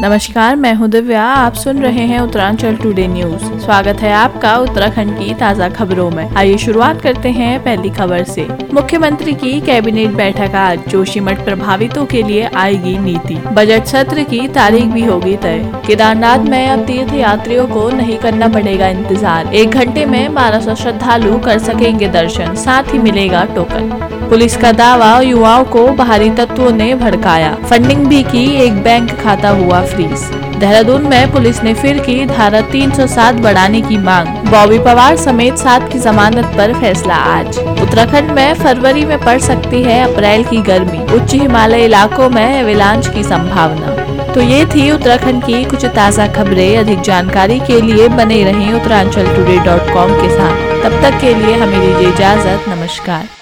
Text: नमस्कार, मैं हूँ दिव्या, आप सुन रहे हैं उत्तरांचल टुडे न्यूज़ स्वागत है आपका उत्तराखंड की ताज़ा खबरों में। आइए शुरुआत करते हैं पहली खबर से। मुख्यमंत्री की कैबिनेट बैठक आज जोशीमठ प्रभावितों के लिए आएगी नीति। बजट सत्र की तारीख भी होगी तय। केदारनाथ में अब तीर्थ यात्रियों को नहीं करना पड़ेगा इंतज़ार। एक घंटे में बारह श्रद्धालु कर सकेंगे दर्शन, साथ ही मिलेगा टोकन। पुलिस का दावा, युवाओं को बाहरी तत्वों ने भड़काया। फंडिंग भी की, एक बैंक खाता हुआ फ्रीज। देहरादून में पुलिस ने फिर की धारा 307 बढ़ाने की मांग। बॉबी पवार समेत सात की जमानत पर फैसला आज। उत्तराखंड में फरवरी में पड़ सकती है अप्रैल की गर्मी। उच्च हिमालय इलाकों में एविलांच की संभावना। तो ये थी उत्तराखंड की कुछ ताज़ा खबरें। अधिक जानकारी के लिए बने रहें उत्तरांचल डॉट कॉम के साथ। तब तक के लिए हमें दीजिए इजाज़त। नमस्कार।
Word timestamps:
नमस्कार, 0.00 0.56
मैं 0.56 0.72
हूँ 0.74 0.88
दिव्या, 0.88 1.22
आप 1.24 1.54
सुन 1.54 1.78
रहे 1.82 2.02
हैं 2.06 2.18
उत्तरांचल 2.20 2.76
टुडे 2.76 3.06
न्यूज़ 3.06 3.44
स्वागत 3.60 4.00
है 4.00 4.12
आपका 4.14 4.54
उत्तराखंड 4.56 5.16
की 5.18 5.32
ताज़ा 5.34 5.68
खबरों 5.68 6.10
में। 6.10 6.34
आइए 6.34 6.58
शुरुआत 6.58 7.00
करते 7.02 7.30
हैं 7.30 7.58
पहली 7.64 7.90
खबर 7.90 8.22
से। 8.24 8.46
मुख्यमंत्री 8.74 9.32
की 9.34 9.60
कैबिनेट 9.60 10.10
बैठक 10.16 10.54
आज 10.56 10.86
जोशीमठ 10.88 11.44
प्रभावितों 11.44 12.04
के 12.06 12.22
लिए 12.22 12.44
आएगी 12.56 12.96
नीति। 12.98 13.38
बजट 13.54 13.86
सत्र 13.86 14.22
की 14.24 14.46
तारीख 14.48 14.84
भी 14.84 15.04
होगी 15.04 15.36
तय। 15.36 15.58
केदारनाथ 15.86 16.44
में 16.44 16.68
अब 16.68 16.84
तीर्थ 16.86 17.14
यात्रियों 17.14 17.66
को 17.68 17.88
नहीं 17.92 18.18
करना 18.18 18.48
पड़ेगा 18.48 18.88
इंतज़ार। 18.88 19.54
एक 19.54 19.70
घंटे 19.70 20.06
में 20.06 20.34
बारह 20.34 20.74
श्रद्धालु 20.74 21.38
कर 21.38 21.58
सकेंगे 21.60 22.08
दर्शन, 22.10 22.54
साथ 22.56 22.92
ही 22.92 22.98
मिलेगा 23.00 23.44
टोकन। 23.56 24.17
पुलिस 24.28 24.56
का 24.56 24.70
दावा, 24.72 25.20
युवाओं 25.20 25.64
को 25.64 25.86
बाहरी 25.88 26.30
तत्वों 26.30 26.70
ने 26.70 26.94
भड़काया। 26.94 27.54
फंडिंग 27.70 28.06
भी 28.06 28.22
की, 28.22 28.44
एक 28.56 28.82
बैंक 28.82 29.10
खाता 29.20 29.48
हुआ 29.48 29.80
फ्रीज। 29.82 30.22
देहरादून 30.58 31.06
में 31.06 31.32
पुलिस 31.32 31.62
ने 31.62 31.72
फिर 31.74 31.98
की 31.98 32.26
धारा 32.26 32.60
307 32.60 33.34
बढ़ाने 33.34 33.80
की 33.80 33.96
मांग। 33.98 34.26
बॉबी 34.50 34.78
पवार 34.78 35.16
समेत 35.16 35.56
सात 35.56 35.92
की 35.92 35.98
जमानत 35.98 36.44
पर 36.56 36.72
फैसला 36.74 37.14
आज। 37.14 37.58
उत्तराखंड 37.58 38.30
में 38.30 38.54
फरवरी 38.54 39.04
में 39.04 39.18
पड़ 39.18 39.38
सकती 39.38 39.82
है 39.82 40.02
अप्रैल 40.02 40.44
की 40.44 40.60
गर्मी। 40.62 41.02
उच्च 41.14 41.34
हिमालय 41.34 41.84
इलाकों 41.84 42.28
में 42.30 42.60
एविलांच 42.60 43.08
की 43.08 43.22
संभावना। 43.22 43.96
तो 44.34 44.40
ये 44.40 44.64
थी 44.66 44.90
उत्तराखंड 44.90 45.44
की 45.44 45.64
कुछ 45.64 45.84
ताज़ा 45.84 46.26
खबरें। 46.26 46.76
अधिक 46.78 47.00
जानकारी 47.00 47.58
के 47.60 47.80
लिए 47.80 48.08
बने 48.08 48.42
रहें 48.44 48.72
उत्तरांचल 48.72 49.34
डॉट 49.64 49.92
कॉम 49.94 50.12
के 50.12 50.30
साथ। 50.30 50.84
तब 50.84 51.02
तक 51.02 51.20
के 51.20 51.34
लिए 51.34 51.56
हमें 51.56 51.80
दीजिए 51.80 52.08
इजाज़त। 52.08 52.68
नमस्कार। 52.68 53.37